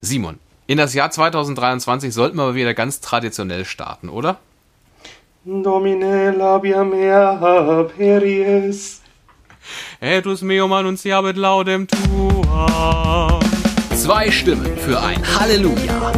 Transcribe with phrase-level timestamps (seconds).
[0.00, 4.38] Simon, in das Jahr 2023 sollten wir wieder ganz traditionell starten, oder?
[5.44, 9.02] Domine labia mea peries.
[10.00, 13.40] Etus meum annunciabit laudem tua.
[13.96, 16.12] Zwei Stimmen für ein Halleluja.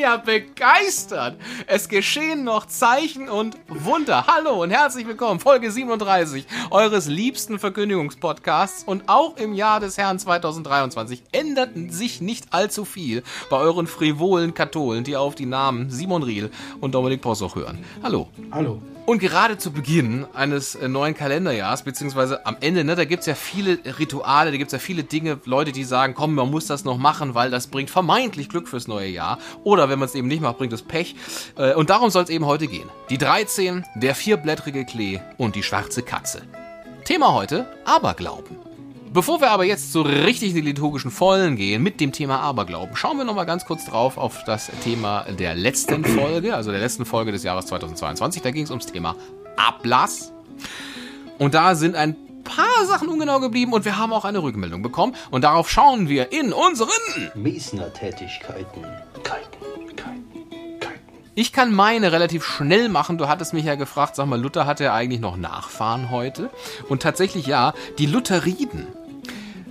[0.00, 1.36] Ja begeistert.
[1.66, 4.26] Es geschehen noch Zeichen und Wunder.
[4.26, 5.40] Hallo und herzlich willkommen.
[5.40, 8.84] Folge 37 eures liebsten Verkündigungspodcasts.
[8.84, 14.54] Und auch im Jahr des Herrn 2023 ändert sich nicht allzu viel bei euren frivolen
[14.54, 17.84] Katholen, die auf die Namen Simon Riel und Dominik Possoch hören.
[18.02, 18.28] Hallo.
[18.50, 18.80] Hallo.
[19.06, 23.34] Und gerade zu Beginn eines äh, neuen Kalenderjahrs, beziehungsweise am Ende, ne, da gibt's ja
[23.34, 26.96] viele Rituale, da gibt's ja viele Dinge, Leute, die sagen, komm, man muss das noch
[26.96, 29.38] machen, weil das bringt vermeintlich Glück fürs neue Jahr.
[29.64, 31.16] Oder wenn man es eben nicht macht, bringt es Pech.
[31.56, 32.88] Äh, Und darum soll es eben heute gehen.
[33.08, 36.42] Die 13, der vierblättrige Klee und die schwarze Katze.
[37.04, 38.69] Thema heute, Aberglauben.
[39.12, 42.94] Bevor wir aber jetzt so richtig in die liturgischen Vollen gehen mit dem Thema Aberglauben,
[42.94, 47.04] schauen wir nochmal ganz kurz drauf auf das Thema der letzten Folge, also der letzten
[47.04, 48.40] Folge des Jahres 2022.
[48.40, 49.16] Da ging es ums Thema
[49.56, 50.32] Ablass.
[51.38, 55.16] Und da sind ein paar Sachen ungenau geblieben und wir haben auch eine Rückmeldung bekommen.
[55.32, 56.90] Und darauf schauen wir in unseren
[57.34, 58.82] Mesner-Tätigkeiten.
[59.24, 61.00] Keiten, Keiten, Keiten.
[61.34, 63.18] Ich kann meine relativ schnell machen.
[63.18, 66.48] Du hattest mich ja gefragt, sag mal, Luther hatte ja eigentlich noch Nachfahren heute.
[66.88, 68.86] Und tatsächlich ja, die Lutheriden.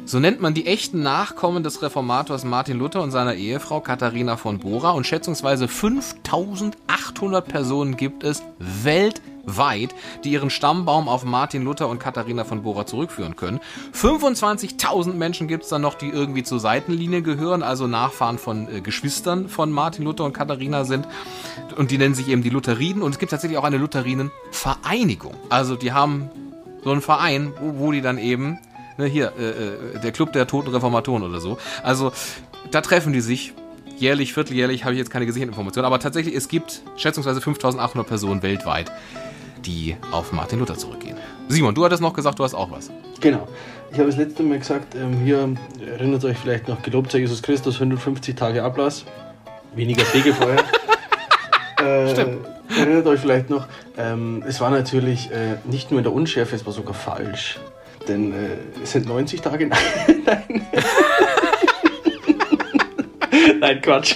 [0.10, 4.58] So nennt man die echten Nachkommen des Reformators Martin Luther und seiner Ehefrau Katharina von
[4.58, 4.90] Bora.
[4.90, 9.94] Und schätzungsweise 5800 Personen gibt es weltweit,
[10.24, 13.60] die ihren Stammbaum auf Martin Luther und Katharina von Bora zurückführen können.
[13.94, 18.82] 25.000 Menschen gibt es dann noch, die irgendwie zur Seitenlinie gehören, also Nachfahren von äh,
[18.82, 21.08] Geschwistern von Martin Luther und Katharina sind.
[21.76, 23.04] Und die nennen sich eben die Lutheriden.
[23.04, 25.36] Und es gibt tatsächlich auch eine Lutherinenvereinigung.
[25.50, 26.32] Also die haben
[26.84, 28.58] so einen Verein, wo, wo die dann eben
[29.00, 31.58] Ne, hier, äh, äh, der Club der toten Reformatoren oder so.
[31.84, 32.12] Also,
[32.70, 33.54] da treffen die sich.
[33.98, 38.42] Jährlich, vierteljährlich habe ich jetzt keine gesicherten Informationen, aber tatsächlich, es gibt schätzungsweise 5800 Personen
[38.44, 38.92] weltweit,
[39.66, 41.18] die auf Martin Luther zurückgehen.
[41.50, 42.92] Simon, du hattest noch gesagt, du hast auch was.
[43.20, 43.48] Genau.
[43.92, 45.50] Ich habe das letzte Mal gesagt, ähm, hier
[45.86, 49.06] erinnert euch vielleicht noch, gelobt sei Jesus Christus, 150 Tage Ablass,
[49.76, 50.64] weniger Fegefeuer.
[51.82, 52.48] äh, Stimmt.
[52.78, 56.66] Erinnert euch vielleicht noch, ähm, es war natürlich äh, nicht nur in der Unschärfe, es
[56.66, 57.60] war sogar falsch.
[58.08, 59.68] Denn äh, es sind 90 Tage.
[60.26, 60.68] Nein.
[63.60, 64.16] Nein, Quatsch.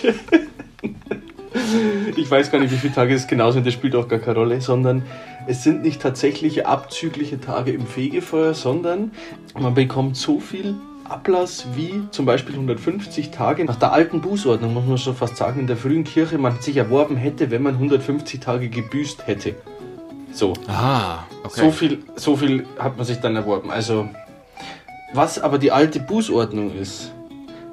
[2.16, 4.38] Ich weiß gar nicht, wie viele Tage es genau sind, das spielt auch gar keine
[4.38, 5.04] Rolle, sondern
[5.48, 9.12] es sind nicht tatsächliche abzügliche Tage im Fegefeuer, sondern
[9.60, 14.86] man bekommt so viel Ablass wie zum Beispiel 150 Tage nach der alten Bußordnung, muss
[14.86, 18.40] man schon fast sagen, in der frühen Kirche man sich erworben hätte, wenn man 150
[18.40, 19.56] Tage gebüßt hätte.
[20.34, 20.54] So.
[20.68, 21.62] Ah, okay.
[21.62, 23.70] So viel, so viel hat man sich dann erworben.
[23.70, 24.10] Also,
[25.14, 27.12] was aber die alte Bußordnung ist,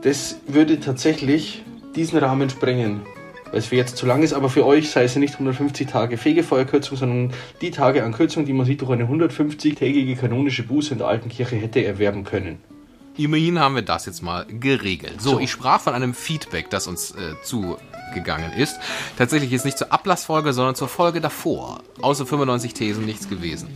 [0.03, 1.65] das würde tatsächlich
[1.97, 3.03] diesen Rahmen sprengen.
[3.51, 5.89] Weil es für jetzt zu lang ist, aber für euch sei es ja nicht 150
[5.89, 10.93] Tage Fegefeuerkürzung, sondern die Tage an Kürzung, die man sich durch eine 150-tägige kanonische Buße
[10.93, 12.59] in der alten Kirche hätte erwerben können.
[13.25, 15.21] Immerhin haben wir das jetzt mal geregelt.
[15.21, 18.77] So, ich sprach von einem Feedback, das uns äh, zugegangen ist.
[19.19, 21.81] Tatsächlich jetzt nicht zur Ablassfolge, sondern zur Folge davor.
[22.01, 23.69] Außer 95 Thesen nichts gewesen.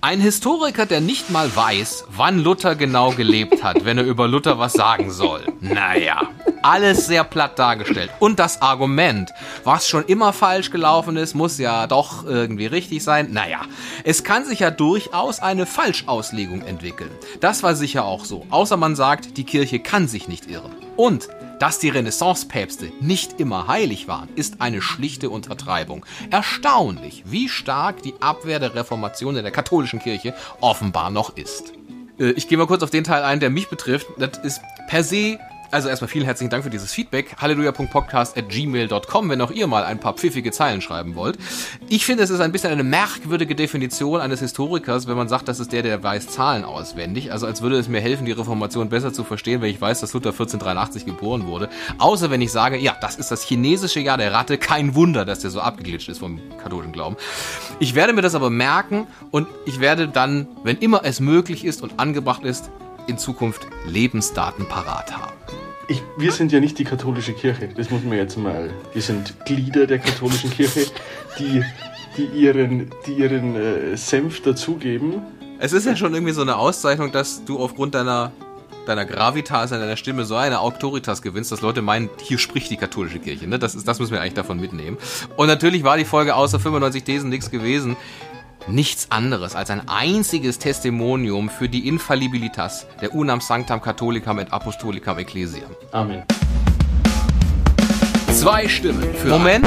[0.00, 4.58] Ein Historiker, der nicht mal weiß, wann Luther genau gelebt hat, wenn er über Luther
[4.58, 5.42] was sagen soll.
[5.60, 6.28] Naja,
[6.62, 8.10] alles sehr platt dargestellt.
[8.18, 9.32] Und das Argument,
[9.64, 13.32] was schon immer falsch gelaufen ist, muss ja doch irgendwie richtig sein.
[13.32, 13.60] Naja,
[14.04, 17.10] es kann sich ja durchaus eine Falschauslegung entwickeln.
[17.40, 18.46] Das war sicher auch so.
[18.50, 20.72] Außer man sagt, die Kirche kann sich nicht irren.
[20.96, 21.28] Und
[21.58, 26.04] dass die Renaissance-Päpste nicht immer heilig waren, ist eine schlichte Untertreibung.
[26.30, 31.72] Erstaunlich, wie stark die Abwehr der Reformation in der katholischen Kirche offenbar noch ist.
[32.18, 34.08] Äh, Ich gehe mal kurz auf den Teil ein, der mich betrifft.
[34.18, 35.38] Das ist per se
[35.72, 37.34] also erstmal vielen herzlichen Dank für dieses Feedback.
[37.38, 41.38] Halleluja.podcast.gmail.com, wenn auch ihr mal ein paar pfiffige Zeilen schreiben wollt.
[41.88, 45.60] Ich finde, es ist ein bisschen eine merkwürdige Definition eines Historikers, wenn man sagt, das
[45.60, 47.32] ist der, der weiß Zahlen auswendig.
[47.32, 50.12] Also als würde es mir helfen, die Reformation besser zu verstehen, wenn ich weiß, dass
[50.12, 51.70] Luther 1483 geboren wurde.
[51.98, 54.58] Außer wenn ich sage, ja, das ist das chinesische Jahr der Ratte.
[54.58, 57.16] Kein Wunder, dass der so abgeglitscht ist vom katholischen Glauben.
[57.78, 61.82] Ich werde mir das aber merken und ich werde dann, wenn immer es möglich ist
[61.82, 62.70] und angebracht ist,
[63.06, 65.32] in Zukunft Lebensdaten parat haben.
[65.88, 68.70] Ich, wir sind ja nicht die katholische Kirche, das muss man jetzt mal.
[68.92, 70.86] Wir sind Glieder der katholischen Kirche,
[71.38, 71.62] die,
[72.16, 75.22] die ihren, die ihren äh, Senf dazugeben.
[75.58, 78.32] Es ist ja schon irgendwie so eine Auszeichnung, dass du aufgrund deiner,
[78.86, 83.18] deiner Gravitas, deiner Stimme so eine Autoritas gewinnst, dass Leute meinen, hier spricht die katholische
[83.18, 83.48] Kirche.
[83.48, 83.58] Ne?
[83.58, 84.98] Das, ist, das müssen wir eigentlich davon mitnehmen.
[85.36, 87.96] Und natürlich war die Folge außer 95 Thesen nichts gewesen.
[88.68, 95.18] Nichts anderes als ein einziges Testimonium für die Infallibilitas der Unam Sanctam Catholicam et Apostolicam
[95.18, 95.70] Ecclesiam.
[95.92, 96.22] Amen.
[98.32, 99.28] Zwei Stimmen für.
[99.28, 99.66] Moment,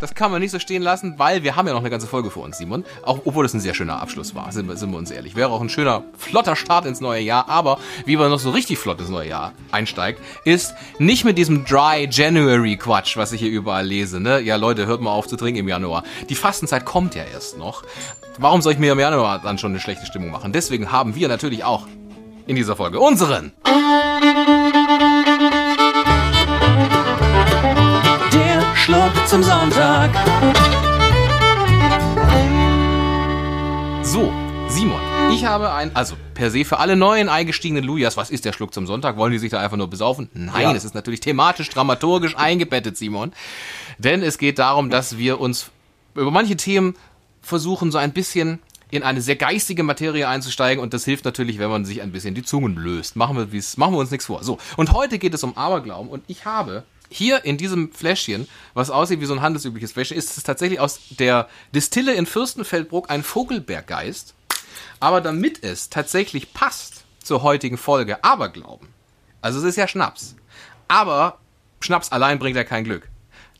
[0.00, 2.30] das kann man nicht so stehen lassen, weil wir haben ja noch eine ganze Folge
[2.30, 2.84] vor uns, Simon.
[3.04, 5.36] Auch obwohl es ein sehr schöner Abschluss war, sind wir, sind wir uns ehrlich.
[5.36, 7.48] Wäre auch ein schöner, flotter Start ins neue Jahr.
[7.48, 11.64] Aber wie man noch so richtig flott ins neue Jahr einsteigt, ist nicht mit diesem
[11.64, 14.20] Dry January Quatsch, was ich hier überall lese.
[14.20, 14.40] Ne?
[14.40, 16.02] Ja, Leute, hört mal auf zu trinken im Januar.
[16.28, 17.84] Die Fastenzeit kommt ja erst noch.
[18.38, 20.52] Warum soll ich mir im Januar dann schon eine schlechte Stimmung machen?
[20.52, 21.86] Deswegen haben wir natürlich auch
[22.46, 23.52] in dieser Folge unseren.
[28.32, 30.10] Der Schluck zum Sonntag.
[34.02, 34.32] So,
[34.68, 35.00] Simon,
[35.32, 38.74] ich habe ein, also per se für alle neuen eingestiegenen Lujas, was ist der Schluck
[38.74, 39.16] zum Sonntag?
[39.16, 40.28] Wollen die sich da einfach nur besaufen?
[40.34, 40.72] Nein, Ja.
[40.74, 43.32] es ist natürlich thematisch, dramaturgisch eingebettet, Simon.
[43.98, 45.70] Denn es geht darum, dass wir uns
[46.14, 46.94] über manche Themen
[47.42, 48.60] versuchen, so ein bisschen
[48.90, 52.34] in eine sehr geistige Materie einzusteigen und das hilft natürlich, wenn man sich ein bisschen
[52.34, 53.16] die Zungen löst.
[53.16, 54.44] Machen wir, wie's, machen wir uns nichts vor.
[54.44, 58.90] So, und heute geht es um Aberglauben und ich habe hier in diesem Fläschchen, was
[58.90, 63.22] aussieht wie so ein handelsübliches Fläschchen, ist es tatsächlich aus der Distille in Fürstenfeldbruck ein
[63.22, 64.34] Vogelberggeist.
[65.00, 68.88] Aber damit es tatsächlich passt zur heutigen Folge Aberglauben,
[69.40, 70.36] also es ist ja Schnaps,
[70.88, 71.38] aber
[71.80, 73.08] Schnaps allein bringt ja kein Glück.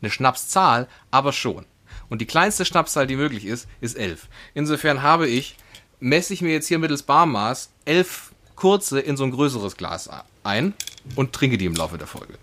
[0.00, 1.64] Eine Schnapszahl aber schon.
[2.08, 4.28] Und die kleinste Schnapszahl, die möglich ist, ist elf.
[4.54, 5.56] Insofern habe ich,
[6.00, 10.08] messe ich mir jetzt hier mittels Barmaß elf kurze in so ein größeres Glas
[10.44, 10.74] ein
[11.16, 12.34] und trinke die im Laufe der Folge.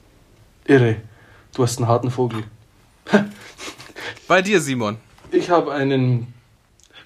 [0.65, 0.97] Irre.
[1.55, 2.43] Du hast einen harten Vogel.
[4.27, 4.97] Bei dir, Simon.
[5.31, 6.33] Ich habe einen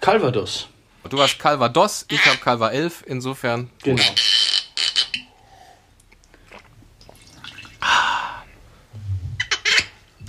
[0.01, 0.67] Calvados.
[1.09, 3.69] Du hast Calvados, ich habe Calva 11, insofern.
[3.83, 4.01] Genau.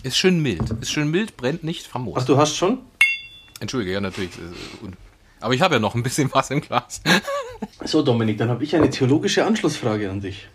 [0.04, 0.60] Ist schön mild.
[0.82, 2.14] Ist schön mild, brennt nicht famos.
[2.18, 2.78] Ach, du hast schon?
[3.58, 4.32] Entschuldige, ja, natürlich.
[4.38, 4.90] äh,
[5.40, 7.00] Aber ich habe ja noch ein bisschen was im Glas.
[7.84, 10.48] So, Dominik, dann habe ich eine theologische Anschlussfrage an dich.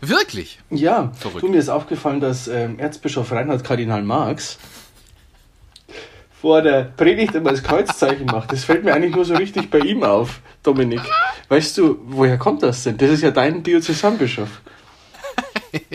[0.00, 0.58] Wirklich?
[0.70, 1.42] Ja, Verrückt.
[1.44, 4.58] du, mir ist aufgefallen, dass ähm, Erzbischof Reinhard Kardinal Marx
[6.40, 8.50] vor der Predigt immer das Kreuzzeichen macht.
[8.50, 11.02] Das fällt mir eigentlich nur so richtig bei ihm auf, Dominik.
[11.48, 12.96] Weißt du, woher kommt das denn?
[12.96, 14.48] Das ist ja dein Diözesanbischof.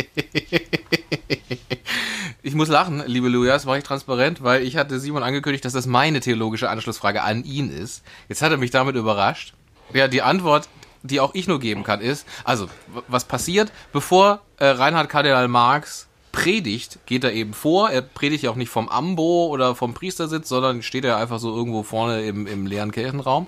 [2.46, 5.88] Ich muss lachen, liebe Lujas, war ich transparent, weil ich hatte Simon angekündigt, dass das
[5.88, 8.04] meine theologische Anschlussfrage an ihn ist.
[8.30, 9.56] Jetzt hat er mich damit überrascht.
[9.96, 10.70] Ja, die Antwort,
[11.02, 12.68] die auch ich nur geben kann, ist, also,
[13.08, 17.90] was passiert, bevor äh, Reinhard Kardinal Marx predigt, geht er eben vor.
[17.90, 21.50] Er predigt ja auch nicht vom Ambo oder vom Priestersitz, sondern steht er einfach so
[21.50, 23.48] irgendwo vorne im, im leeren Kirchenraum.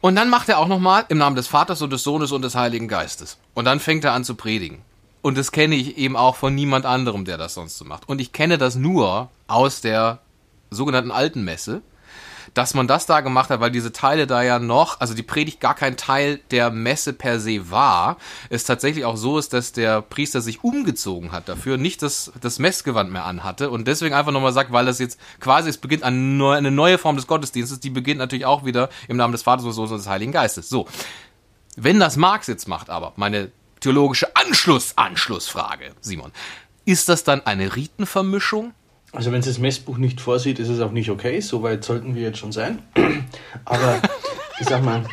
[0.00, 2.54] Und dann macht er auch nochmal im Namen des Vaters und des Sohnes und des
[2.54, 3.38] Heiligen Geistes.
[3.54, 4.82] Und dann fängt er an zu predigen.
[5.22, 8.08] Und das kenne ich eben auch von niemand anderem, der das sonst so macht.
[8.08, 10.20] Und ich kenne das nur aus der
[10.70, 11.82] sogenannten Alten Messe,
[12.54, 15.60] dass man das da gemacht hat, weil diese Teile da ja noch, also die Predigt
[15.60, 18.16] gar kein Teil der Messe per se war,
[18.48, 22.58] es tatsächlich auch so ist, dass der Priester sich umgezogen hat dafür, nicht das, das
[22.58, 26.70] Messgewand mehr anhatte und deswegen einfach nochmal sagt, weil das jetzt quasi, es beginnt eine
[26.70, 29.76] neue, Form des Gottesdienstes, die beginnt natürlich auch wieder im Namen des Vaters und des
[29.76, 30.68] Sohnes und des Heiligen Geistes.
[30.68, 30.88] So.
[31.76, 36.32] Wenn das Marx jetzt macht, aber meine theologische Anschluss, Anschlussfrage, Simon,
[36.84, 38.72] ist das dann eine Ritenvermischung?
[39.12, 41.40] Also wenn es das Messbuch nicht vorsieht, ist es auch nicht okay.
[41.40, 42.80] Soweit sollten wir jetzt schon sein.
[43.64, 44.00] Aber
[44.60, 45.04] ich sag mal,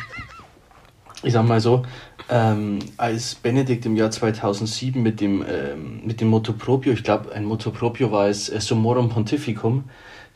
[1.22, 1.82] ich sag mal so,
[2.30, 7.32] ähm, als Benedikt im Jahr 2007 mit dem, ähm, mit dem Motto Proprio, ich glaube
[7.32, 9.84] ein Motto Proprio war es äh, Summorum Pontificum,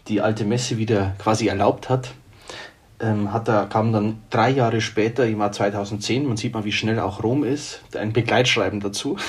[0.09, 2.15] die alte Messe wieder quasi erlaubt hat,
[3.03, 6.73] ähm, hat er, kam dann drei Jahre später, im Jahr 2010, man sieht mal, wie
[6.73, 9.17] schnell auch Rom ist, ein Begleitschreiben dazu.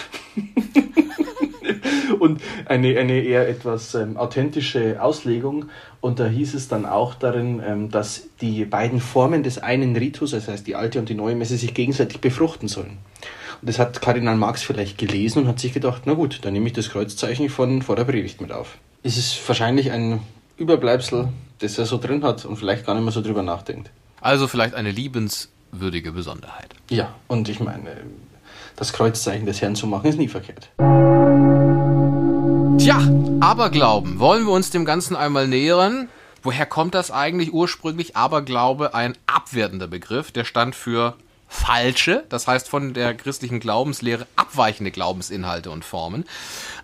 [2.19, 5.65] und eine, eine eher etwas ähm, authentische Auslegung.
[5.99, 10.31] Und da hieß es dann auch darin, ähm, dass die beiden Formen des einen Ritus,
[10.31, 12.97] das heißt die alte und die neue Messe, sich gegenseitig befruchten sollen.
[13.61, 16.67] Und das hat Kardinal Marx vielleicht gelesen und hat sich gedacht, na gut, dann nehme
[16.67, 18.77] ich das Kreuzzeichen von vor der Predigt mit auf.
[19.03, 20.19] Es ist wahrscheinlich ein
[20.57, 21.29] Überbleibsel,
[21.63, 23.89] das er so drin hat und vielleicht gar nicht mehr so drüber nachdenkt.
[24.21, 26.69] Also vielleicht eine liebenswürdige Besonderheit.
[26.89, 27.97] Ja, und ich meine,
[28.75, 30.69] das Kreuzzeichen des Herrn zu machen, ist nie verkehrt.
[32.79, 32.99] Tja,
[33.39, 34.19] Aberglauben.
[34.19, 36.09] Wollen wir uns dem Ganzen einmal nähern?
[36.41, 38.17] Woher kommt das eigentlich ursprünglich?
[38.17, 41.15] Aberglaube, ein abwertender Begriff, der stand für
[41.47, 46.25] falsche, das heißt von der christlichen Glaubenslehre abweichende Glaubensinhalte und Formen.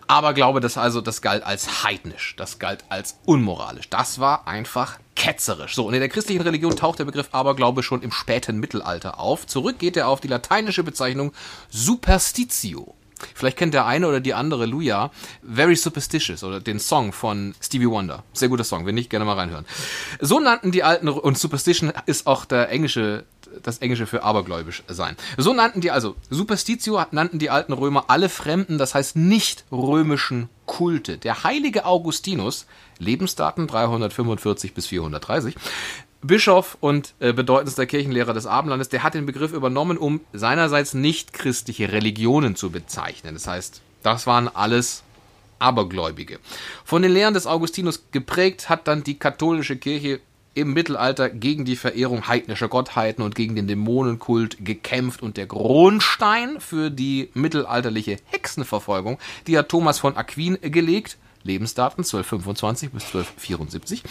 [0.09, 3.89] Aberglaube, das also, das galt als heidnisch, das galt als unmoralisch.
[3.89, 5.75] Das war einfach ketzerisch.
[5.75, 9.45] So, und in der christlichen Religion taucht der Begriff Aberglaube schon im späten Mittelalter auf.
[9.45, 11.31] Zurück geht er auf die lateinische Bezeichnung
[11.69, 12.95] Superstitio.
[13.35, 15.11] Vielleicht kennt der eine oder die andere Luja
[15.43, 18.23] Very Superstitious oder den Song von Stevie Wonder.
[18.33, 19.65] Sehr guter Song, wenn nicht, gerne mal reinhören.
[20.19, 23.25] So nannten die alten, und Superstition ist auch der englische,
[23.63, 25.15] das englische für abergläubisch sein.
[25.38, 30.50] So nannten die, also Superstitio nannten die alten Römer alle fremden, das heißt nicht römischen
[30.65, 31.18] Kulte.
[31.18, 32.65] Der heilige Augustinus,
[33.00, 35.56] Lebensdaten 345 bis 430,
[36.22, 41.32] Bischof und äh, bedeutendster Kirchenlehrer des Abendlandes, der hat den Begriff übernommen, um seinerseits nicht
[41.32, 43.36] christliche Religionen zu bezeichnen.
[43.36, 45.03] Das heißt, das waren alles
[45.60, 46.39] Abergläubige.
[46.84, 50.20] Von den Lehren des Augustinus geprägt hat dann die katholische Kirche
[50.53, 56.60] im Mittelalter gegen die Verehrung heidnischer Gottheiten und gegen den Dämonenkult gekämpft und der Grundstein
[56.60, 64.03] für die mittelalterliche Hexenverfolgung, die hat Thomas von Aquin gelegt, Lebensdaten 1225 bis 1274.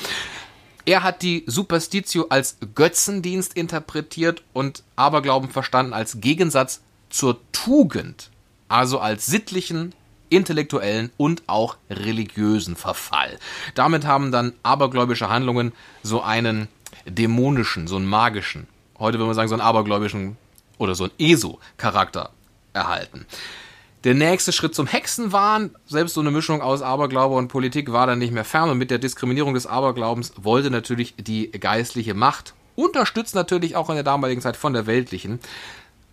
[0.86, 6.80] Er hat die Superstitio als Götzendienst interpretiert und Aberglauben verstanden als Gegensatz
[7.10, 8.30] zur Tugend,
[8.68, 9.94] also als sittlichen,
[10.30, 13.38] intellektuellen und auch religiösen Verfall.
[13.74, 16.68] Damit haben dann abergläubische Handlungen so einen
[17.06, 18.66] dämonischen, so einen magischen,
[18.98, 20.36] heute würde man sagen so einen abergläubischen
[20.78, 22.30] oder so einen ESO-Charakter
[22.72, 23.26] erhalten.
[24.04, 28.20] Der nächste Schritt zum Hexenwahn, selbst so eine Mischung aus Aberglaube und Politik, war dann
[28.20, 28.70] nicht mehr fern.
[28.70, 33.96] Und mit der Diskriminierung des Aberglaubens wollte natürlich die geistliche Macht, unterstützt natürlich auch in
[33.96, 35.40] der damaligen Zeit von der weltlichen,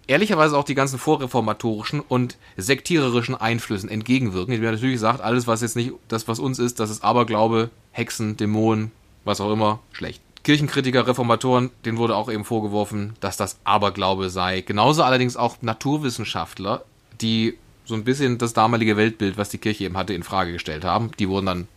[0.08, 4.54] ehrlicherweise auch die ganzen vorreformatorischen und sektiererischen Einflüssen entgegenwirken.
[4.54, 8.38] Die natürlich sagt, alles, was jetzt nicht das, was uns ist, das ist Aberglaube, Hexen,
[8.38, 8.92] Dämonen,
[9.24, 10.22] was auch immer, schlecht.
[10.44, 14.62] Kirchenkritiker, Reformatoren, denen wurde auch eben vorgeworfen, dass das Aberglaube sei.
[14.62, 16.86] Genauso allerdings auch Naturwissenschaftler,
[17.20, 20.84] die so ein bisschen das damalige Weltbild, was die Kirche eben hatte, in Frage gestellt
[20.86, 21.12] haben.
[21.18, 21.68] Die wurden dann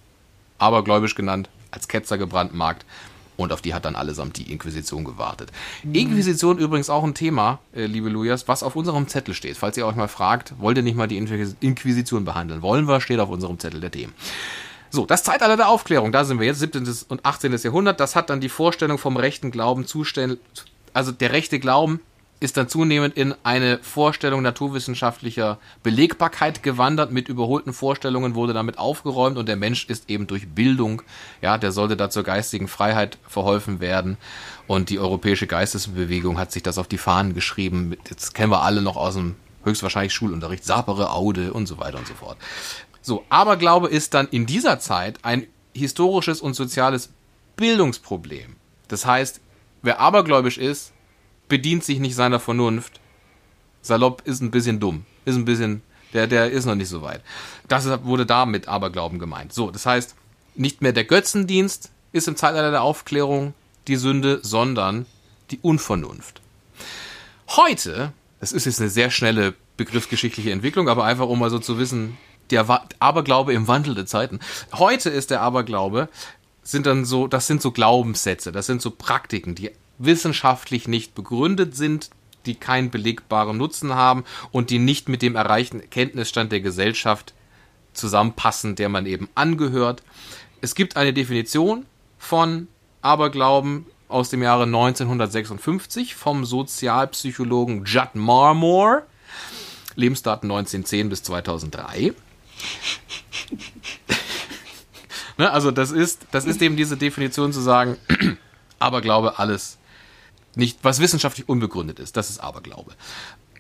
[0.58, 2.85] abergläubisch genannt, als Ketzer gebrandmarkt.
[3.38, 5.52] Und auf die hat dann allesamt die Inquisition gewartet.
[5.85, 5.95] Mhm.
[5.95, 9.57] Inquisition übrigens auch ein Thema, äh, liebe Lujas, was auf unserem Zettel steht.
[9.57, 12.62] Falls ihr euch mal fragt, wollt ihr nicht mal die Inquisition behandeln?
[12.62, 14.12] Wollen wir, steht auf unserem Zettel der Themen.
[14.90, 16.88] So, das Zeitalter der Aufklärung, da sind wir jetzt, 17.
[17.09, 17.57] und 18.
[17.57, 20.38] Jahrhundert, das hat dann die Vorstellung vom rechten Glauben zustellen,
[20.92, 22.00] also der rechte Glauben
[22.40, 27.11] ist dann zunehmend in eine Vorstellung naturwissenschaftlicher Belegbarkeit gewandert.
[27.11, 31.02] Mit überholten Vorstellungen wurde damit aufgeräumt und der Mensch ist eben durch Bildung,
[31.42, 34.16] ja, der sollte da zur geistigen Freiheit verholfen werden.
[34.66, 37.97] Und die europäische Geistesbewegung hat sich das auf die Fahnen geschrieben.
[38.09, 42.07] Jetzt kennen wir alle noch aus dem höchstwahrscheinlich Schulunterricht, Sapere, Aude und so weiter und
[42.07, 42.37] so fort.
[43.02, 47.11] So, Aberglaube ist dann in dieser Zeit ein historisches und soziales
[47.57, 48.57] Bildungsproblem.
[48.88, 49.40] Das heißt,
[49.83, 50.92] wer abergläubisch ist,
[51.49, 53.00] bedient sich nicht seiner Vernunft.
[53.83, 57.23] Salopp ist ein bisschen dumm, ist ein bisschen, der, der ist noch nicht so weit.
[57.69, 59.52] Das wurde da mit Aberglauben gemeint.
[59.52, 60.14] So, das heißt,
[60.55, 63.55] nicht mehr der Götzendienst ist im Zeitalter der Aufklärung
[63.87, 65.07] die Sünde, sondern
[65.50, 66.40] die Unvernunft.
[67.49, 71.78] Heute, das ist jetzt eine sehr schnelle begriffsgeschichtliche Entwicklung, aber einfach um mal so zu
[71.78, 72.19] wissen,
[72.50, 72.67] der
[72.99, 74.40] Aberglaube im Wandel der Zeiten.
[74.73, 76.09] Heute ist der Aberglaube,
[76.62, 81.76] sind dann so, das sind so Glaubenssätze, das sind so Praktiken, die wissenschaftlich nicht begründet
[81.76, 82.11] sind,
[82.47, 87.35] die keinen belegbaren Nutzen haben und die nicht mit dem erreichten Kenntnisstand der Gesellschaft
[87.93, 90.02] zusammenpassen, der man eben angehört.
[90.61, 91.85] Es gibt eine Definition
[92.19, 92.69] von
[93.02, 99.05] Aberglauben aus dem Jahre 1956 vom Sozialpsychologen Judd Marmore,
[99.95, 102.14] Lebensdaten 1910 bis 2003.
[105.38, 107.99] ne, also das ist, das ist eben diese Definition zu sagen,
[108.78, 109.77] Aberglaube alles
[110.58, 112.16] nicht, was wissenschaftlich unbegründet ist.
[112.16, 112.92] Das ist Aberglaube.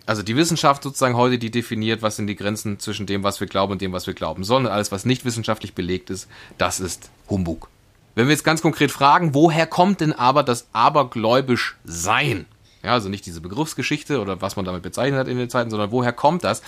[0.06, 3.46] Also die Wissenschaft sozusagen heute, die definiert, was sind die Grenzen zwischen dem, was wir
[3.46, 4.66] glauben und dem, was wir glauben sollen.
[4.66, 7.68] Alles, was nicht wissenschaftlich belegt ist, das ist Humbug.
[8.14, 12.46] Wenn wir jetzt ganz konkret fragen, woher kommt denn aber das abergläubisch Sein?
[12.82, 15.90] Ja, also nicht diese Begriffsgeschichte oder was man damit bezeichnet hat in den Zeiten, sondern
[15.90, 16.62] woher kommt das?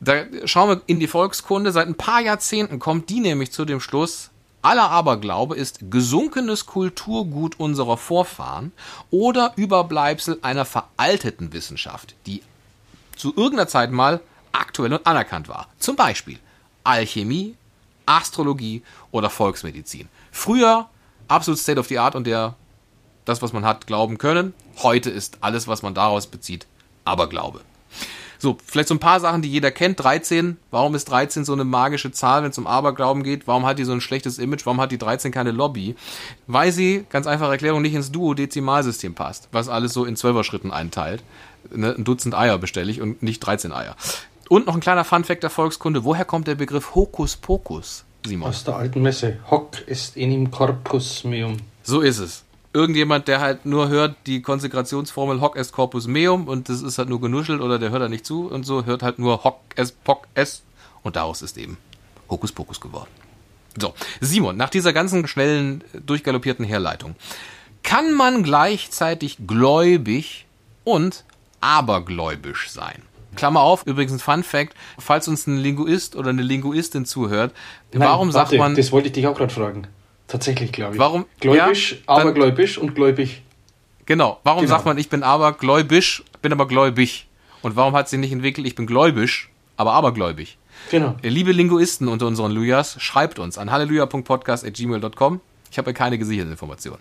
[0.00, 1.70] Da schauen wir in die Volkskunde.
[1.70, 4.31] Seit ein paar Jahrzehnten kommt die nämlich zu dem Schluss,
[4.62, 8.70] Aller Aberglaube ist gesunkenes Kulturgut unserer Vorfahren
[9.10, 12.42] oder Überbleibsel einer veralteten Wissenschaft, die
[13.16, 14.20] zu irgendeiner Zeit mal
[14.52, 15.66] aktuell und anerkannt war.
[15.78, 16.38] Zum Beispiel
[16.84, 17.56] Alchemie,
[18.06, 20.08] Astrologie oder Volksmedizin.
[20.30, 20.88] Früher
[21.26, 22.54] absolut State of the Art und der
[23.24, 24.54] das, was man hat, glauben können.
[24.82, 26.66] Heute ist alles, was man daraus bezieht,
[27.04, 27.60] Aberglaube.
[28.42, 30.02] So, vielleicht so ein paar Sachen, die jeder kennt.
[30.02, 30.56] 13.
[30.72, 33.46] Warum ist 13 so eine magische Zahl, wenn es um Aberglauben geht?
[33.46, 34.66] Warum hat die so ein schlechtes Image?
[34.66, 35.94] Warum hat die 13 keine Lobby?
[36.48, 41.22] Weil sie, ganz einfache Erklärung, nicht ins Duodezimalsystem passt, was alles so in Zwölfer-Schritten einteilt.
[41.70, 43.94] Ne, ein Dutzend Eier bestelle ich und nicht 13 Eier.
[44.48, 46.02] Und noch ein kleiner Funfact der Volkskunde.
[46.02, 48.48] Woher kommt der Begriff Hokuspokus, Simon?
[48.48, 49.38] Aus der alten Messe.
[49.52, 51.58] Hoc est enim corpus meum.
[51.84, 52.42] So ist es.
[52.72, 57.08] Irgendjemand, der halt nur hört die Konsekrationsformel Hoc est corpus meum und das ist halt
[57.08, 60.02] nur genuschelt oder der hört da nicht zu und so, hört halt nur Hoc est
[60.04, 60.62] poc est
[61.02, 61.76] und daraus ist eben
[62.30, 63.10] Hokuspokus geworden.
[63.78, 67.14] So, Simon, nach dieser ganzen schnellen, durchgaloppierten Herleitung,
[67.82, 70.46] kann man gleichzeitig gläubig
[70.84, 71.24] und
[71.60, 73.02] abergläubisch sein?
[73.34, 77.54] Klammer auf, übrigens ein Fun Fact, falls uns ein Linguist oder eine Linguistin zuhört,
[77.92, 79.86] Nein, warum warte, sagt man, Das wollte ich dich auch gerade fragen.
[80.32, 80.98] Tatsächlich, glaube ich.
[80.98, 83.42] Warum- Gläubisch, ja, abergläubisch und gläubig.
[84.06, 84.74] genau, warum Genau.
[84.76, 87.26] sagt man, ich bin abergläubisch, bin aber gläubig?
[87.60, 90.56] Und warum hat sich nicht entwickelt, ich bin gläubisch, aber abergläubig?
[90.90, 91.16] Genau.
[91.22, 95.40] Liebe Linguisten unter unseren Lujas, schreibt uns an halleluja.podcast.gmail.com.
[95.70, 96.98] Ich habe ja keine gesicherten Informationen.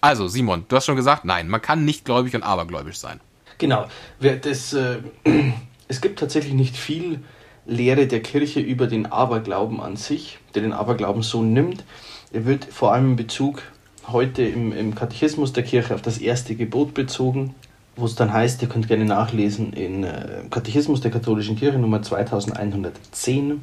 [0.00, 3.20] Also, Simon, du hast schon gesagt, nein, man kann nicht gläubig und abergläubisch sein.
[3.58, 3.86] Genau.
[4.20, 4.98] Das, äh,
[5.88, 7.20] es gibt tatsächlich nicht viel
[7.66, 11.84] Lehre der Kirche über den Aberglauben an sich, der den Aberglauben so nimmt.
[12.32, 13.62] Er wird vor allem in Bezug
[14.06, 17.54] heute im, im Katechismus der Kirche auf das erste Gebot bezogen,
[17.96, 22.02] wo es dann heißt, ihr könnt gerne nachlesen in äh, Katechismus der katholischen Kirche Nummer
[22.02, 23.62] 2110.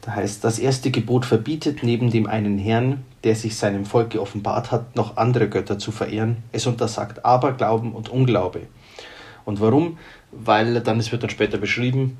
[0.00, 4.70] Da heißt, das erste Gebot verbietet neben dem einen Herrn, der sich seinem Volk geoffenbart
[4.70, 6.36] hat, noch andere Götter zu verehren.
[6.52, 8.68] Es untersagt Aberglauben und Unglaube.
[9.44, 9.98] Und warum?
[10.30, 12.18] Weil dann, es wird dann später beschrieben,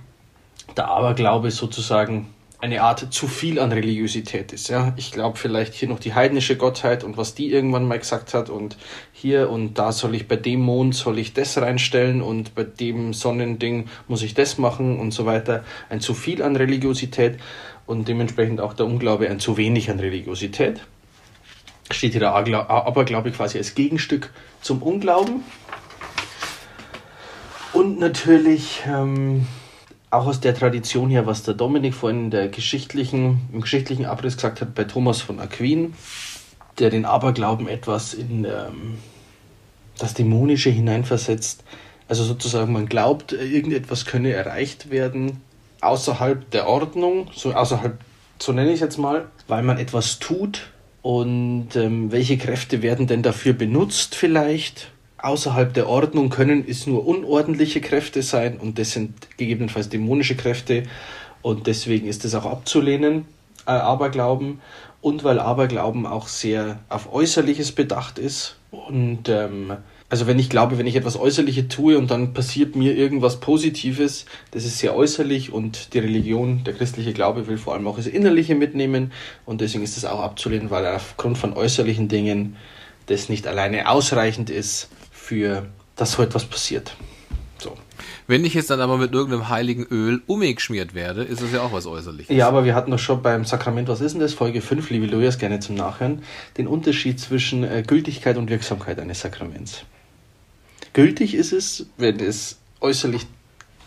[0.77, 4.69] der Aberglaube sozusagen eine Art zu viel an Religiosität ist.
[4.69, 4.95] Ja?
[4.97, 8.49] Ich glaube vielleicht hier noch die heidnische Gottheit und was die irgendwann mal gesagt hat
[8.49, 8.77] und
[9.13, 13.13] hier und da soll ich bei dem Mond soll ich das reinstellen und bei dem
[13.13, 15.65] Sonnending muss ich das machen und so weiter.
[15.91, 17.39] Ein zu viel an Religiosität
[17.85, 20.81] und dementsprechend auch der Unglaube ein zu wenig an Religiosität.
[21.91, 25.45] Steht hier der Aberglaube quasi als Gegenstück zum Unglauben.
[27.73, 29.47] Und natürlich ähm,
[30.11, 34.37] auch aus der Tradition her, was der Dominik vorhin in der geschichtlichen, im geschichtlichen Abriss
[34.37, 35.95] gesagt hat, bei Thomas von Aquin,
[36.79, 38.99] der den Aberglauben etwas in ähm,
[39.99, 41.65] das Dämonische hineinversetzt.
[42.09, 45.41] Also sozusagen, man glaubt, irgendetwas könne erreicht werden
[45.81, 47.99] außerhalb der Ordnung, so außerhalb,
[48.39, 50.71] so nenne ich es jetzt mal, weil man etwas tut
[51.03, 54.91] und ähm, welche Kräfte werden denn dafür benutzt vielleicht?
[55.19, 60.83] Außerhalb der Ordnung können es nur unordentliche Kräfte sein und das sind gegebenenfalls dämonische Kräfte
[61.41, 63.25] und deswegen ist es auch abzulehnen,
[63.67, 64.61] äh, Aberglauben
[65.01, 70.79] und weil Aberglauben auch sehr auf Äußerliches bedacht ist und ähm, also wenn ich glaube,
[70.79, 75.53] wenn ich etwas Äußerliches tue und dann passiert mir irgendwas Positives, das ist sehr äußerlich
[75.53, 79.13] und die Religion, der christliche Glaube will vor allem auch das Innerliche mitnehmen
[79.47, 82.57] und deswegen ist es auch abzulehnen, weil aufgrund von äußerlichen Dingen
[83.07, 84.91] das nicht alleine ausreichend ist
[85.27, 86.95] für dass so etwas passiert.
[87.59, 87.77] So.
[88.27, 91.73] Wenn ich jetzt dann aber mit irgendeinem heiligen Öl umgeschmiert werde, ist das ja auch
[91.73, 92.37] was Äußerliches.
[92.37, 94.35] Ja, aber wir hatten doch schon beim Sakrament, was ist denn das?
[94.35, 96.23] Folge 5, liebe Lujas, gerne zum Nachhören,
[96.59, 99.85] den Unterschied zwischen äh, Gültigkeit und Wirksamkeit eines Sakraments.
[100.93, 103.27] Gültig ist es, wenn es äußerlich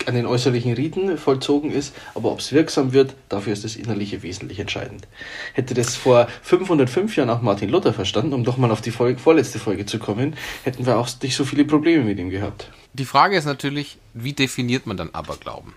[0.08, 4.24] an den äußerlichen Riten vollzogen ist, aber ob es wirksam wird, dafür ist das Innerliche
[4.24, 5.08] wesentlich entscheidend.
[5.54, 9.20] Hätte das vor 505 Jahren auch Martin Luther verstanden, um doch mal auf die Folge,
[9.20, 12.72] vorletzte Folge zu kommen, hätten wir auch nicht so viele Probleme mit ihm gehabt.
[12.94, 15.74] Die Frage ist natürlich, wie definiert man dann Aberglauben?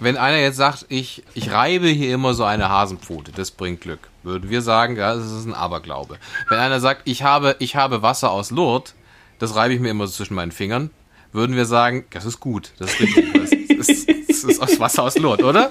[0.00, 4.10] Wenn einer jetzt sagt, ich, ich reibe hier immer so eine Hasenpfote, das bringt Glück,
[4.22, 6.18] würden wir sagen, ja, das ist ein Aberglaube.
[6.48, 8.94] Wenn einer sagt, ich habe, ich habe Wasser aus Lourdes,
[9.38, 10.90] das reibe ich mir immer so zwischen meinen Fingern,
[11.34, 13.32] würden wir sagen, das ist gut, das ist richtig.
[13.76, 15.70] Das ist, das ist aus Wasser aus Lourdes, oder?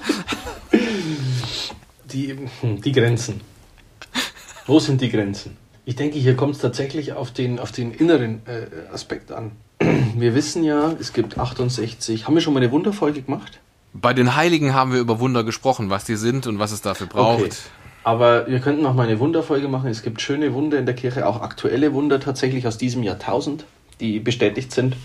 [2.11, 3.41] Die, hm, die Grenzen.
[4.67, 5.57] Wo sind die Grenzen?
[5.85, 9.51] Ich denke, hier kommt es tatsächlich auf den, auf den inneren äh, Aspekt an.
[10.15, 12.27] Wir wissen ja, es gibt 68.
[12.27, 13.59] Haben wir schon mal eine Wunderfolge gemacht?
[13.93, 17.07] Bei den Heiligen haben wir über Wunder gesprochen, was die sind und was es dafür
[17.07, 17.63] braucht.
[18.03, 19.89] Aber wir könnten noch mal eine Wunderfolge machen.
[19.89, 23.65] Es gibt schöne Wunder in der Kirche, auch aktuelle Wunder tatsächlich aus diesem Jahrtausend,
[23.99, 24.95] die bestätigt sind.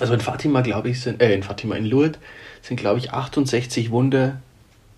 [0.00, 2.18] Also in Fatima, glaube ich, sind, äh, in Fatima, in Lourdes
[2.62, 4.40] sind, glaube ich, 68 Wunder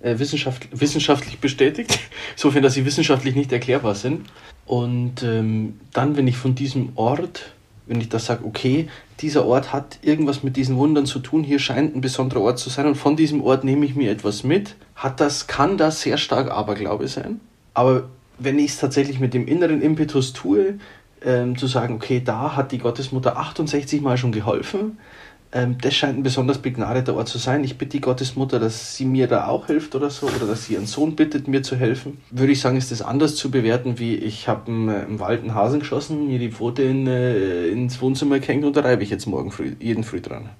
[0.00, 1.98] äh, wissenschaft, wissenschaftlich bestätigt,
[2.36, 4.26] sofern dass sie wissenschaftlich nicht erklärbar sind.
[4.66, 7.52] Und ähm, dann, wenn ich von diesem Ort,
[7.86, 8.88] wenn ich da sage, okay,
[9.20, 12.68] dieser Ort hat irgendwas mit diesen Wundern zu tun, hier scheint ein besonderer Ort zu
[12.68, 16.18] sein und von diesem Ort nehme ich mir etwas mit, hat das, kann das sehr
[16.18, 17.40] stark Aberglaube sein.
[17.72, 20.78] Aber wenn ich es tatsächlich mit dem inneren Impetus tue,
[21.24, 24.98] ähm, zu sagen, okay, da hat die Gottesmutter 68 Mal schon geholfen,
[25.50, 27.64] ähm, das scheint ein besonders begnadeter Ort zu sein.
[27.64, 30.74] Ich bitte die Gottesmutter, dass sie mir da auch hilft oder so, oder dass sie
[30.74, 32.18] ihren Sohn bittet, mir zu helfen.
[32.30, 35.40] Würde ich sagen, ist das anders zu bewerten, wie ich habe im, äh, im Wald
[35.40, 39.08] einen Hasen geschossen, mir die Pfote in, äh, ins Wohnzimmer gehängt und da reibe ich
[39.08, 40.50] jetzt morgen früh, jeden früh dran.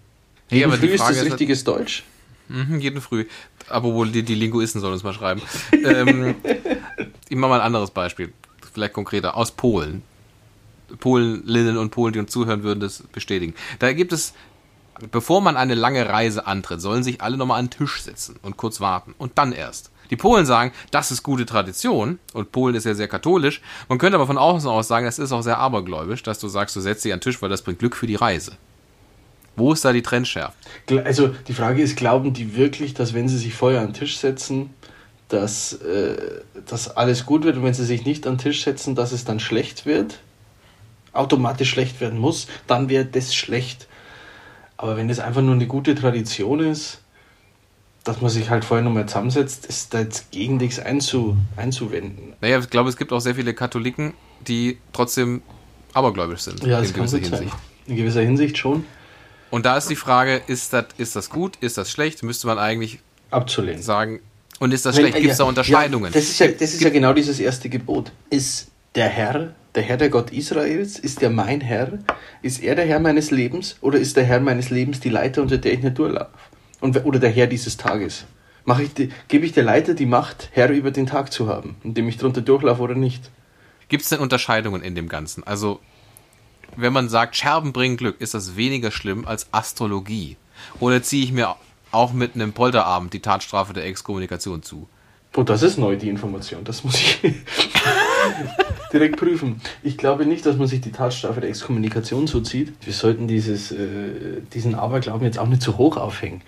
[0.51, 2.05] Nee, jeden aber früh ist das ist halt- richtiges Deutsch.
[2.49, 3.27] Mhm, jeden früh.
[3.68, 5.42] Aber wohl die, die Linguisten sollen uns mal schreiben.
[5.85, 6.35] ähm,
[7.29, 8.33] ich mache mal ein anderes Beispiel.
[8.73, 9.37] Vielleicht konkreter.
[9.37, 10.03] Aus Polen.
[11.01, 13.55] Polinnen und Polen, die uns zuhören würden, das bestätigen.
[13.79, 14.35] Da gibt es,
[15.11, 18.57] bevor man eine lange Reise antritt, sollen sich alle nochmal an den Tisch setzen und
[18.57, 19.90] kurz warten und dann erst.
[20.11, 23.61] Die Polen sagen, das ist gute Tradition und Polen ist ja sehr katholisch.
[23.88, 26.74] Man könnte aber von außen aus sagen, das ist auch sehr abergläubisch, dass du sagst,
[26.77, 28.53] du setzt dich an den Tisch, weil das bringt Glück für die Reise.
[29.57, 30.55] Wo ist da die Trennschärfe?
[31.05, 34.18] Also die Frage ist, glauben die wirklich, dass wenn sie sich vorher an den Tisch
[34.18, 34.70] setzen,
[35.29, 36.16] dass, äh,
[36.66, 39.24] dass alles gut wird und wenn sie sich nicht an den Tisch setzen, dass es
[39.24, 40.20] dann schlecht wird?
[41.18, 43.87] Automatisch schlecht werden muss, dann wäre das schlecht.
[44.76, 47.00] Aber wenn das einfach nur eine gute Tradition ist,
[48.04, 52.33] dass man sich halt vorher nochmal zusammensetzt, ist da jetzt gegen nichts einzu, einzuwenden.
[52.40, 54.14] Naja, ich glaube, es gibt auch sehr viele Katholiken,
[54.46, 55.42] die trotzdem
[55.92, 57.38] abergläubisch sind Ja, in das kann gewisser gut sein.
[57.40, 57.57] Hinsicht.
[57.87, 58.85] In gewisser Hinsicht schon
[59.50, 62.22] Und da ist die Frage, ist das, ist das gut, ist das schlecht?
[62.22, 63.00] Müsste man eigentlich
[63.31, 63.83] abzulehnen.
[63.83, 64.20] sagen,
[64.61, 65.16] und ist das Wenn- schlecht?
[65.18, 66.12] Gibt es da ja, Unterscheidungen?
[66.12, 68.12] Ja, das ist ja, das ist ja genau dieses erste Gebot.
[68.31, 72.00] Ist der Herr, der Herr der Gott Israels, ist der mein Herr?
[72.42, 75.56] Ist er der Herr meines Lebens oder ist der Herr meines Lebens die Leiter, unter
[75.56, 76.32] der ich nicht durchlaufe?
[76.80, 78.24] Und, oder der Herr dieses Tages?
[78.64, 81.76] Mache ich die, gebe ich der Leiter die Macht, Herr über den Tag zu haben,
[81.84, 83.30] indem ich drunter durchlaufe oder nicht?
[83.88, 85.44] Gibt es denn Unterscheidungen in dem Ganzen?
[85.44, 85.78] Also,
[86.74, 90.38] wenn man sagt, Scherben bringen Glück, ist das weniger schlimm als Astrologie?
[90.80, 91.54] Oder ziehe ich mir
[91.92, 94.88] auch mit einem Polterabend die Tatstrafe der Exkommunikation zu?
[95.36, 96.64] Oh, das ist neu, die Information.
[96.64, 97.20] Das muss ich
[98.92, 99.61] direkt prüfen.
[99.83, 102.72] Ich glaube nicht, dass man sich die Tatstrafe der Exkommunikation zuzieht.
[102.83, 103.77] Wir sollten dieses, äh,
[104.55, 106.42] diesen Aberglauben jetzt auch nicht zu hoch aufhängen.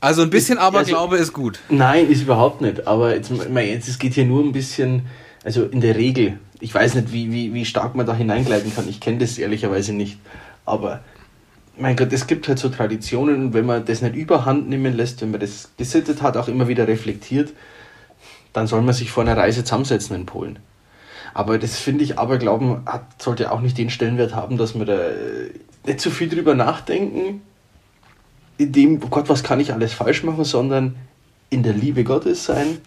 [0.00, 1.60] Also ein bisschen Also- Aberglaube ist gut.
[1.70, 2.86] Nein, ist überhaupt nicht.
[2.86, 5.02] Aber jetzt, mein, jetzt, es geht hier nur ein bisschen,
[5.44, 8.88] also in der Regel, ich weiß nicht, wie, wie, wie stark man da hineingleiten kann.
[8.88, 10.18] Ich kenne das ehrlicherweise nicht.
[10.66, 11.00] Aber
[11.78, 15.22] mein Gott, es gibt halt so Traditionen und wenn man das nicht überhand nehmen lässt,
[15.22, 17.52] wenn man das gesittet hat, auch immer wieder reflektiert,
[18.52, 20.58] dann soll man sich vor einer Reise zusammensetzen in Polen.
[21.34, 24.94] Aber das finde ich, Aberglauben hat, sollte auch nicht den Stellenwert haben, dass wir da
[24.94, 25.50] äh,
[25.86, 27.42] nicht so viel drüber nachdenken,
[28.56, 30.96] in dem, oh Gott, was kann ich alles falsch machen, sondern
[31.50, 32.78] in der Liebe Gottes sein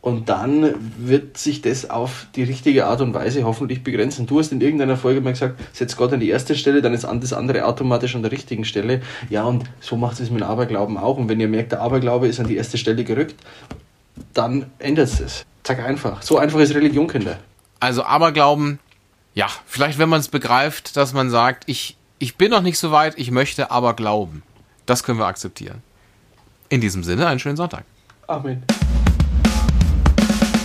[0.00, 4.26] und dann wird sich das auf die richtige Art und Weise hoffentlich begrenzen.
[4.26, 7.04] Du hast in irgendeiner Folge mal gesagt, setz Gott an die erste Stelle, dann ist
[7.04, 9.02] das andere automatisch an der richtigen Stelle.
[9.28, 11.16] Ja, und so macht es mit dem Aberglauben auch.
[11.16, 13.34] Und wenn ihr merkt, der Aberglaube ist an die erste Stelle gerückt,
[14.34, 15.44] dann ändert es.
[15.64, 16.22] Zack, einfach.
[16.22, 17.38] So einfach ist Religion, Kinder.
[17.80, 18.80] Also Aberglauben,
[19.34, 22.90] ja, vielleicht wenn man es begreift, dass man sagt, ich, ich bin noch nicht so
[22.90, 24.42] weit, ich möchte aber glauben.
[24.84, 25.80] Das können wir akzeptieren.
[26.70, 27.84] In diesem Sinne, einen schönen Sonntag.
[28.26, 28.64] Amen.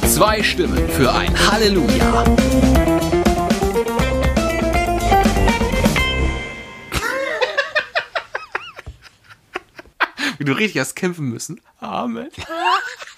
[0.08, 2.26] Zwei Stimmen für ein Halleluja.
[10.40, 11.62] Wie du richtig hast kämpfen müssen.
[11.80, 12.30] Amen.